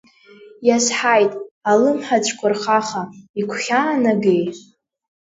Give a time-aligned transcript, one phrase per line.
[0.67, 1.31] Иазҳаит,
[1.69, 3.03] алымҳацәқәа рхаха,
[3.39, 4.45] игәхьаанагеи?